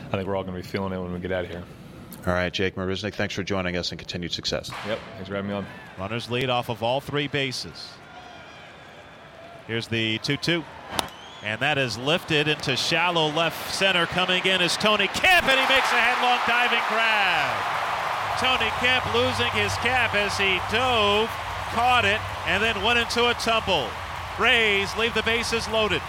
I 0.07 0.11
think 0.11 0.27
we're 0.27 0.35
all 0.35 0.43
going 0.43 0.55
to 0.55 0.61
be 0.61 0.67
feeling 0.67 0.93
it 0.93 0.99
when 0.99 1.13
we 1.13 1.19
get 1.19 1.31
out 1.31 1.45
of 1.45 1.51
here. 1.51 1.63
All 2.25 2.33
right, 2.33 2.51
Jake 2.51 2.75
Marisnick, 2.75 3.15
thanks 3.15 3.33
for 3.33 3.43
joining 3.43 3.77
us 3.77 3.91
and 3.91 3.99
continued 3.99 4.31
success. 4.31 4.71
Yep, 4.87 4.99
thanks 5.15 5.29
for 5.29 5.35
having 5.35 5.49
me 5.49 5.55
on. 5.55 5.65
Runners 5.97 6.29
lead 6.29 6.49
off 6.49 6.69
of 6.69 6.83
all 6.83 7.01
three 7.01 7.27
bases. 7.27 7.89
Here's 9.67 9.87
the 9.87 10.17
2 10.19 10.37
2. 10.37 10.63
And 11.43 11.59
that 11.61 11.77
is 11.77 11.97
lifted 11.97 12.47
into 12.47 12.75
shallow 12.75 13.29
left 13.29 13.73
center. 13.73 14.05
Coming 14.05 14.45
in 14.45 14.61
is 14.61 14.77
Tony 14.77 15.07
Kemp, 15.07 15.47
and 15.47 15.59
he 15.59 15.73
makes 15.73 15.91
a 15.91 15.97
headlong 15.97 16.39
diving 16.45 16.83
grab. 16.87 17.81
Tony 18.37 18.69
Kemp 18.79 19.05
losing 19.13 19.51
his 19.51 19.73
cap 19.77 20.13
as 20.13 20.37
he 20.37 20.59
dove, 20.71 21.29
caught 21.73 22.05
it, 22.05 22.21
and 22.47 22.61
then 22.61 22.83
went 22.83 22.99
into 22.99 23.27
a 23.27 23.33
tumble. 23.35 23.87
Rays 24.39 24.95
leave 24.97 25.13
the 25.13 25.23
bases 25.23 25.67
loaded. 25.69 26.01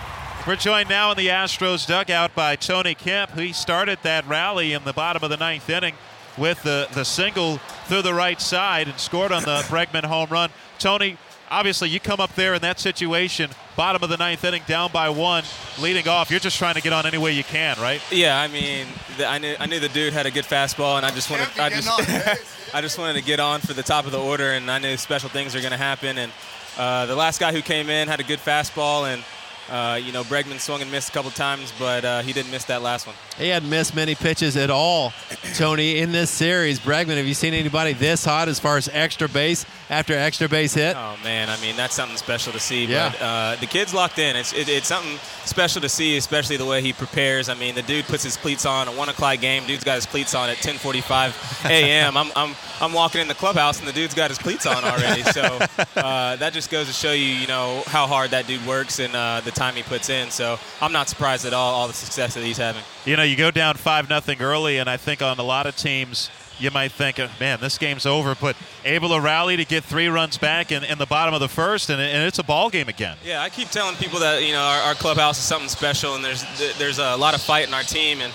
We're 0.47 0.57
joined 0.57 0.89
now 0.89 1.13
in 1.13 1.17
the 1.17 1.29
Astros 1.29 1.87
dugout 1.87 2.35
by 2.35 2.57
Tony 2.57 2.95
Kemp. 2.95 3.39
He 3.39 3.53
started 3.53 3.99
that 4.03 4.27
rally 4.27 4.73
in 4.73 4.85
the 4.85 4.93
bottom 4.93 5.23
of 5.23 5.31
the 5.31 5.37
ninth 5.37 5.71
inning 5.71 5.95
with 6.37 6.63
the, 6.63 6.89
the 6.93 7.05
single 7.05 7.59
through 7.87 8.03
the 8.03 8.15
right 8.15 8.41
side 8.41 8.89
and 8.89 8.99
scored 8.99 9.33
on 9.33 9.43
the 9.45 9.63
Bregman 9.69 10.05
home 10.05 10.31
run. 10.31 10.51
Tony, 10.79 11.17
obviously 11.53 11.91
you 11.91 12.01
come 12.01 12.19
up 12.19 12.35
there 12.35 12.55
in 12.55 12.63
that 12.63 12.81
situation, 12.81 13.51
bottom 13.77 14.03
of 14.03 14.09
the 14.09 14.17
ninth 14.17 14.43
inning, 14.43 14.63
down 14.67 14.91
by 14.91 15.11
one, 15.11 15.45
leading 15.81 16.09
off. 16.09 16.31
You're 16.31 16.41
just 16.41 16.59
trying 16.59 16.75
to 16.75 16.81
get 16.81 16.93
on 16.93 17.07
any 17.07 17.19
way 17.19 17.33
you 17.33 17.45
can, 17.45 17.79
right? 17.81 18.01
Yeah, 18.11 18.41
I 18.41 18.49
mean, 18.49 18.87
the, 19.19 19.27
I 19.27 19.39
knew 19.39 19.55
I 19.61 19.67
knew 19.67 19.79
the 19.79 19.89
dude 19.89 20.13
had 20.13 20.27
a 20.27 20.31
good 20.31 20.45
fastball, 20.47 20.97
and 20.97 21.07
I 21.07 21.11
just 21.11 21.31
wanted 21.31 21.49
I 21.59 21.69
just 21.69 21.89
I 22.75 22.81
just 22.81 22.99
wanted 22.99 23.15
to 23.15 23.23
get 23.23 23.39
on 23.39 23.61
for 23.61 23.75
the 23.75 23.83
top 23.83 24.07
of 24.07 24.13
the 24.13 24.21
order, 24.21 24.53
and 24.53 24.71
I 24.71 24.79
knew 24.79 24.97
special 24.97 25.29
things 25.29 25.55
are 25.55 25.61
going 25.61 25.73
to 25.73 25.77
happen. 25.77 26.19
And 26.19 26.33
uh, 26.79 27.07
the 27.07 27.15
last 27.17 27.39
guy 27.39 27.53
who 27.53 27.63
came 27.63 27.91
in 27.91 28.09
had 28.09 28.19
a 28.19 28.25
good 28.25 28.41
fastball, 28.41 29.13
and 29.13 29.23
uh, 29.73 29.95
you 29.97 30.13
know, 30.13 30.23
Bregman 30.23 30.61
swung 30.61 30.83
and 30.83 30.91
missed 30.91 31.09
a 31.09 31.13
couple 31.13 31.31
times, 31.31 31.73
but 31.79 32.05
uh, 32.05 32.21
he 32.21 32.35
didn't 32.35 32.51
miss 32.51 32.65
that 32.67 32.83
last 32.83 33.07
one. 33.07 33.17
He 33.39 33.49
hadn't 33.49 33.71
missed 33.71 33.97
many 33.97 34.15
pitches 34.15 34.55
at 34.55 34.69
all, 34.69 35.15
Tony, 35.57 35.99
in 35.99 36.13
this 36.13 36.29
series. 36.29 36.79
Bregman, 36.79 37.17
have 37.17 37.27
you 37.27 37.33
seen 37.33 37.55
anybody 37.55 37.95
this 37.95 38.23
hot 38.23 38.49
as 38.49 38.61
far 38.61 38.77
as 38.77 38.91
extra 38.93 39.29
base 39.29 39.65
after 39.89 40.13
extra 40.13 40.47
base 40.47 40.75
hit? 40.75 40.95
Oh 40.95 41.17
man, 41.25 41.49
I 41.49 41.59
mean 41.63 41.75
that's 41.75 41.95
something 41.95 42.19
special 42.19 42.53
to 42.53 42.61
see. 42.61 42.85
Yeah. 42.85 43.13
But 43.13 43.23
uh, 43.23 43.57
the 43.61 43.67
kid's 43.67 43.95
locked 43.95 44.19
in. 44.19 44.37
It's 44.37 44.53
it, 44.53 44.69
it's 44.69 44.89
something 44.89 45.19
special 45.47 45.81
to 45.81 45.89
see, 45.89 46.19
especially 46.19 46.59
the 46.59 46.67
way 46.67 46.83
he 46.83 46.93
prepares. 46.93 47.49
I 47.49 47.55
mean, 47.55 47.75
the 47.75 47.83
dude 47.83 48.05
puts 48.05 48.25
his 48.25 48.37
cleats 48.37 48.67
on 48.67 48.89
a 48.89 48.93
one 48.93 49.09
o'clock 49.09 49.41
game. 49.41 49.65
Dude's 49.67 49.85
got 49.85 49.95
his 49.95 50.07
cleats 50.07 50.35
on 50.35 50.51
at 50.51 50.59
10:45 50.59 51.65
a.m. 51.71 52.19
I'm 52.19 52.31
I'm 52.37 52.55
I'm 52.83 52.93
walking 52.93 53.21
in 53.21 53.29
the 53.29 53.35
clubhouse 53.35 53.79
and 53.79 53.89
the 53.89 53.93
dude's 53.93 54.13
got 54.13 54.29
his 54.29 54.39
cleats 54.39 54.67
on 54.67 54.85
already. 54.85 55.23
So 55.23 55.41
uh, 55.97 56.37
that 56.37 56.53
just 56.53 56.71
goes 56.71 56.89
to 56.89 56.93
show 56.93 57.13
you, 57.13 57.25
you 57.25 57.47
know, 57.47 57.85
how 57.87 58.07
hard 58.07 58.33
that 58.33 58.47
dude 58.47 58.67
works 58.67 58.99
and 58.99 59.15
uh, 59.15 59.41
the 59.45 59.53
time 59.53 59.62
he 59.71 59.83
puts 59.83 60.11
in. 60.11 60.31
So 60.31 60.59
I'm 60.81 60.93
not 60.93 61.09
surprised 61.09 61.47
at 61.47 61.53
all 61.53 61.75
all 61.75 61.89
the 61.89 61.95
success 61.95 62.35
that 62.35 62.45
he's 62.45 62.59
having. 62.59 62.83
You 63.05 63.17
know, 63.17 63.23
you 63.23 63.37
go 63.37 63.51
down 63.51 63.77
5 63.77 64.09
nothing 64.09 64.41
early, 64.41 64.79
and 64.79 64.89
I 64.89 64.97
think 64.97 65.23
on 65.23 65.39
a 65.39 65.43
lot 65.43 65.67
of 65.67 65.77
teams, 65.77 66.31
you 66.59 66.71
might 66.71 66.93
think, 66.93 67.19
man, 67.41 67.59
this 67.61 67.79
game's 67.79 68.07
over, 68.07 68.35
but 68.35 68.57
able 68.85 69.09
to 69.11 69.21
rally 69.21 69.57
to 69.57 69.65
get 69.65 69.85
three 69.85 70.09
runs 70.09 70.39
back 70.39 70.71
in, 70.71 70.85
in 70.85 70.99
the 70.99 71.07
bottom 71.07 71.35
of 71.35 71.41
the 71.41 71.49
first, 71.49 71.91
and, 71.91 72.01
and 72.01 72.25
it's 72.25 72.39
a 72.39 72.45
ball 72.45 72.71
game 72.71 72.89
again. 72.89 73.17
Yeah, 73.25 73.43
I 73.43 73.49
keep 73.49 73.69
telling 73.69 73.97
people 73.97 74.21
that 74.21 74.43
you 74.43 74.53
know 74.53 74.61
our, 74.61 74.83
our 74.83 74.95
clubhouse 74.95 75.39
is 75.39 75.45
something 75.45 75.69
special, 75.69 76.15
and 76.15 76.25
there's 76.25 76.45
there's 76.79 76.99
a 76.99 77.17
lot 77.17 77.35
of 77.35 77.41
fight 77.41 77.67
in 77.67 77.75
our 77.75 77.83
team, 77.83 78.21
and 78.21 78.33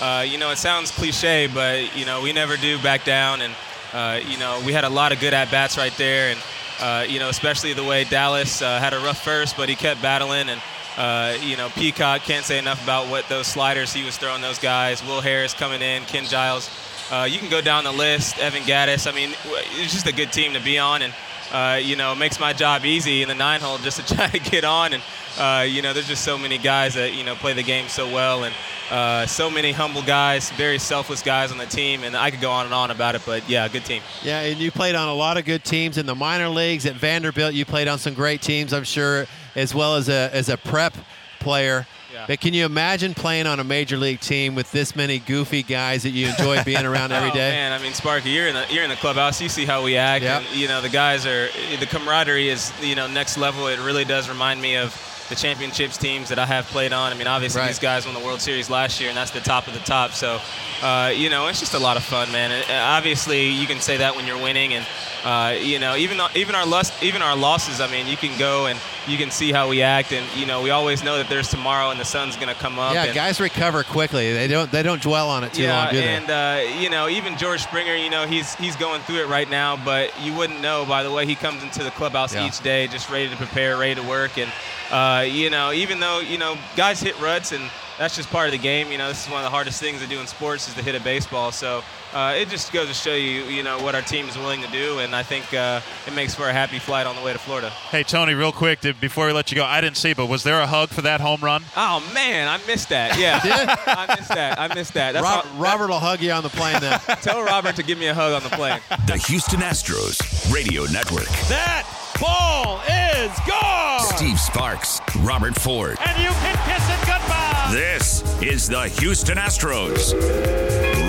uh, 0.00 0.24
you 0.26 0.38
know 0.38 0.50
it 0.50 0.58
sounds 0.58 0.90
cliche, 0.90 1.48
but 1.52 1.96
you 1.96 2.04
know 2.04 2.22
we 2.22 2.32
never 2.32 2.56
do 2.56 2.80
back 2.82 3.04
down, 3.04 3.40
and 3.40 3.54
uh, 3.92 4.20
you 4.28 4.38
know 4.38 4.60
we 4.66 4.72
had 4.72 4.84
a 4.84 4.90
lot 4.90 5.12
of 5.12 5.20
good 5.20 5.32
at 5.32 5.50
bats 5.50 5.78
right 5.78 5.94
there, 5.96 6.30
and 6.32 6.40
uh, 6.80 7.04
you 7.08 7.18
know 7.18 7.28
especially 7.28 7.72
the 7.72 7.84
way 7.84 8.04
Dallas 8.04 8.62
uh, 8.62 8.78
had 8.78 8.92
a 8.92 8.98
rough 8.98 9.22
first, 9.22 9.56
but 9.56 9.68
he 9.68 9.74
kept 9.74 10.02
battling, 10.02 10.48
and 10.48 10.60
uh, 10.96 11.36
you 11.42 11.56
know 11.56 11.68
Peacock 11.70 12.22
can't 12.22 12.44
say 12.44 12.58
enough 12.58 12.82
about 12.82 13.08
what 13.08 13.28
those 13.28 13.46
sliders 13.46 13.92
he 13.92 14.04
was 14.04 14.16
throwing 14.16 14.42
those 14.42 14.58
guys. 14.58 15.04
Will 15.04 15.20
Harris 15.20 15.54
coming 15.54 15.82
in, 15.82 16.04
Ken 16.04 16.24
Giles. 16.24 16.70
Uh, 17.10 17.26
you 17.28 17.38
can 17.38 17.50
go 17.50 17.60
down 17.60 17.84
the 17.84 17.92
list. 17.92 18.38
Evan 18.38 18.62
Gattis. 18.62 19.10
I 19.10 19.14
mean, 19.14 19.30
it's 19.72 19.92
just 19.92 20.06
a 20.06 20.12
good 20.12 20.32
team 20.32 20.52
to 20.52 20.60
be 20.60 20.78
on, 20.78 21.02
and 21.02 21.12
uh, 21.52 21.80
you 21.82 21.96
know, 21.96 22.14
makes 22.14 22.38
my 22.38 22.52
job 22.52 22.84
easy 22.84 23.22
in 23.22 23.28
the 23.28 23.34
nine 23.34 23.60
hole 23.60 23.78
just 23.78 24.06
to 24.06 24.14
try 24.16 24.28
to 24.28 24.38
get 24.38 24.64
on. 24.64 24.92
And 24.92 25.02
uh, 25.38 25.64
you 25.68 25.82
know, 25.82 25.92
there's 25.92 26.08
just 26.08 26.24
so 26.24 26.36
many 26.36 26.58
guys 26.58 26.94
that 26.94 27.14
you 27.14 27.24
know 27.24 27.34
play 27.34 27.52
the 27.52 27.62
game 27.62 27.88
so 27.88 28.06
well, 28.12 28.44
and 28.44 28.54
uh, 28.90 29.26
so 29.26 29.50
many 29.50 29.72
humble 29.72 30.02
guys, 30.02 30.50
very 30.52 30.78
selfless 30.78 31.22
guys 31.22 31.52
on 31.52 31.58
the 31.58 31.66
team. 31.66 32.02
And 32.02 32.16
I 32.16 32.30
could 32.30 32.40
go 32.40 32.50
on 32.50 32.66
and 32.66 32.74
on 32.74 32.90
about 32.90 33.14
it, 33.14 33.22
but 33.24 33.48
yeah, 33.48 33.66
good 33.68 33.84
team. 33.84 34.02
Yeah, 34.22 34.40
and 34.40 34.58
you 34.58 34.70
played 34.70 34.94
on 34.94 35.08
a 35.08 35.14
lot 35.14 35.36
of 35.36 35.44
good 35.44 35.64
teams 35.64 35.98
in 35.98 36.06
the 36.06 36.14
minor 36.14 36.48
leagues 36.48 36.86
at 36.86 36.94
Vanderbilt. 36.94 37.54
You 37.54 37.64
played 37.64 37.88
on 37.88 37.98
some 37.98 38.14
great 38.14 38.42
teams, 38.42 38.72
I'm 38.72 38.84
sure, 38.84 39.26
as 39.54 39.74
well 39.74 39.96
as 39.96 40.08
a 40.08 40.30
as 40.32 40.48
a 40.48 40.56
prep 40.56 40.94
player. 41.38 41.86
Yeah. 42.12 42.24
But 42.26 42.40
can 42.40 42.54
you 42.54 42.64
imagine 42.64 43.14
playing 43.14 43.46
on 43.46 43.60
a 43.60 43.64
major 43.64 43.96
league 43.96 44.20
team 44.20 44.54
with 44.54 44.70
this 44.72 44.96
many 44.96 45.18
goofy 45.18 45.62
guys 45.62 46.02
that 46.02 46.10
you 46.10 46.28
enjoy 46.28 46.62
being 46.64 46.84
around 46.84 47.12
every 47.12 47.30
oh, 47.30 47.34
day? 47.34 47.48
oh, 47.48 47.52
man, 47.52 47.72
I 47.72 47.82
mean, 47.82 47.92
Sparky, 47.92 48.30
you're 48.30 48.48
in 48.48 48.54
the 48.54 48.66
you're 48.70 48.84
in 48.84 48.90
the 48.90 48.96
clubhouse. 48.96 49.40
You 49.40 49.48
see 49.48 49.64
how 49.64 49.82
we 49.82 49.96
act. 49.96 50.24
Yep. 50.24 50.42
And, 50.42 50.56
you 50.56 50.68
know, 50.68 50.80
the 50.80 50.88
guys 50.88 51.26
are 51.26 51.48
the 51.78 51.86
camaraderie 51.86 52.48
is 52.48 52.72
you 52.82 52.94
know 52.94 53.06
next 53.06 53.38
level. 53.38 53.66
It 53.66 53.78
really 53.80 54.04
does 54.04 54.28
remind 54.28 54.60
me 54.60 54.76
of 54.76 54.94
the 55.30 55.36
championships 55.36 55.96
teams 55.96 56.28
that 56.28 56.38
I 56.38 56.44
have 56.44 56.66
played 56.66 56.92
on. 56.92 57.10
I 57.12 57.14
mean, 57.16 57.26
obviously 57.26 57.60
Right. 57.62 57.68
these 57.68 57.78
guys 57.78 58.04
won 58.04 58.14
the 58.14 58.20
World 58.20 58.40
Series 58.42 58.68
last 58.68 59.00
year, 59.00 59.08
and 59.08 59.16
that's 59.16 59.30
the 59.30 59.40
top 59.40 59.66
of 59.68 59.72
the 59.74 59.80
top. 59.80 60.12
So, 60.12 60.40
uh, 60.82 61.12
you 61.14 61.30
know, 61.30 61.46
it's 61.48 61.60
just 61.60 61.74
a 61.74 61.78
lot 61.78 61.96
of 61.96 62.02
fun, 62.04 62.30
man. 62.32 62.50
And, 62.50 62.70
uh, 62.70 62.74
obviously, 62.96 63.48
you 63.48 63.66
can 63.66 63.80
say 63.80 63.96
that 63.98 64.14
when 64.16 64.26
you're 64.26 64.38
winning, 64.42 64.74
and 64.74 64.84
uh, 65.24 65.54
you 65.60 65.78
know, 65.78 65.96
even 65.96 66.18
even 66.34 66.54
our 66.54 66.64
loss, 66.66 66.90
even 67.02 67.20
our 67.22 67.36
losses. 67.36 67.80
I 67.80 67.86
mean, 67.90 68.06
you 68.06 68.16
can 68.16 68.36
go 68.38 68.66
and 68.66 68.78
you 69.06 69.18
can 69.18 69.30
see 69.30 69.52
how 69.52 69.68
we 69.68 69.82
act, 69.82 70.12
and 70.12 70.24
you 70.34 70.46
know, 70.46 70.62
we 70.62 70.70
always 70.70 71.04
know 71.04 71.18
that 71.18 71.28
there's 71.28 71.48
tomorrow 71.48 71.90
and 71.90 72.00
the 72.00 72.04
sun's 72.06 72.36
going 72.36 72.48
to 72.48 72.54
come 72.54 72.78
up. 72.78 72.94
yeah, 72.94 73.12
guys 73.12 73.38
recover 73.40 73.84
quickly. 73.84 74.32
They 74.32 74.46
don't 74.48 74.70
they 74.72 74.82
don't 74.82 75.02
dwell 75.02 75.28
on 75.28 75.44
it 75.44 75.52
too 75.52 75.62
yeah, 75.64 75.84
long, 75.84 75.92
they? 75.94 76.08
and 76.08 76.30
uh, 76.30 76.80
you 76.80 76.88
know, 76.88 77.08
even 77.08 77.36
George 77.36 77.62
Springer, 77.62 77.94
you 77.94 78.08
know, 78.08 78.26
he's 78.26 78.54
he's 78.54 78.76
going 78.76 79.02
through 79.02 79.20
it 79.20 79.28
right 79.28 79.48
now, 79.50 79.76
but 79.84 80.10
you 80.22 80.32
wouldn't 80.34 80.60
know 80.62 80.86
by 80.86 81.02
the 81.02 81.10
way 81.12 81.26
he 81.26 81.34
comes 81.34 81.62
into 81.62 81.84
the 81.84 81.90
clubhouse 81.90 82.34
Yeah. 82.34 82.46
each 82.46 82.60
day, 82.60 82.86
just 82.88 83.10
ready 83.10 83.28
to 83.28 83.36
prepare, 83.36 83.76
ready 83.76 83.96
to 83.96 84.02
work, 84.02 84.38
and 84.38 84.50
uh, 84.90 85.19
you 85.20 85.50
know, 85.50 85.72
even 85.72 86.00
though 86.00 86.20
you 86.20 86.38
know 86.38 86.56
guys 86.76 87.00
hit 87.00 87.18
ruts 87.20 87.52
and 87.52 87.62
that's 88.00 88.16
just 88.16 88.30
part 88.30 88.46
of 88.46 88.52
the 88.52 88.58
game. 88.58 88.90
You 88.90 88.96
know, 88.96 89.08
this 89.08 89.26
is 89.26 89.30
one 89.30 89.40
of 89.40 89.44
the 89.44 89.50
hardest 89.50 89.78
things 89.78 90.00
to 90.00 90.08
do 90.08 90.20
in 90.20 90.26
sports 90.26 90.66
is 90.68 90.74
to 90.74 90.82
hit 90.82 90.94
a 90.94 91.00
baseball. 91.00 91.52
So 91.52 91.82
uh, 92.14 92.34
it 92.34 92.48
just 92.48 92.72
goes 92.72 92.88
to 92.88 92.94
show 92.94 93.14
you, 93.14 93.42
you 93.42 93.62
know, 93.62 93.78
what 93.82 93.94
our 93.94 94.00
team 94.00 94.26
is 94.26 94.38
willing 94.38 94.62
to 94.62 94.68
do, 94.68 95.00
and 95.00 95.14
I 95.14 95.22
think 95.22 95.52
uh, 95.52 95.82
it 96.06 96.14
makes 96.14 96.34
for 96.34 96.48
a 96.48 96.52
happy 96.52 96.78
flight 96.78 97.06
on 97.06 97.14
the 97.14 97.20
way 97.20 97.34
to 97.34 97.38
Florida. 97.38 97.68
Hey, 97.68 98.02
Tony, 98.02 98.32
real 98.32 98.52
quick, 98.52 98.80
did, 98.80 98.98
before 99.02 99.26
we 99.26 99.32
let 99.34 99.52
you 99.52 99.56
go, 99.56 99.64
I 99.64 99.82
didn't 99.82 99.98
see, 99.98 100.14
but 100.14 100.26
was 100.26 100.42
there 100.42 100.62
a 100.62 100.66
hug 100.66 100.88
for 100.88 101.02
that 101.02 101.20
home 101.20 101.42
run? 101.42 101.62
Oh 101.76 102.02
man, 102.14 102.48
I 102.48 102.58
missed 102.66 102.88
that. 102.88 103.18
Yeah, 103.18 103.38
I 103.86 104.16
missed 104.16 104.30
that. 104.30 104.58
I 104.58 104.74
missed 104.74 104.94
that. 104.94 105.12
That's 105.12 105.22
Rob, 105.22 105.44
all- 105.44 105.62
Robert 105.62 105.88
will 105.88 105.98
hug 106.00 106.22
you 106.22 106.32
on 106.32 106.42
the 106.42 106.48
plane 106.48 106.80
then. 106.80 106.98
Tell 107.20 107.42
Robert 107.44 107.76
to 107.76 107.82
give 107.82 107.98
me 107.98 108.06
a 108.06 108.14
hug 108.14 108.32
on 108.32 108.42
the 108.42 108.56
plane. 108.56 108.80
The 109.06 109.18
Houston 109.18 109.60
Astros 109.60 110.52
Radio 110.52 110.84
Network. 110.84 111.28
That 111.48 111.86
ball 112.20 112.80
is 112.88 113.32
gone! 113.48 114.00
Steve 114.16 114.38
Sparks, 114.38 115.00
Robert 115.20 115.58
Ford. 115.58 115.96
And 116.06 116.22
you 116.22 116.28
can 116.28 116.56
kiss 116.68 116.88
it 116.88 117.00
goodbye! 117.06 117.70
This 117.72 118.22
is 118.42 118.68
the 118.68 118.88
Houston 119.00 119.38
Astros 119.38 120.12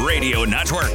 Radio 0.05 0.45
Network. 0.45 0.91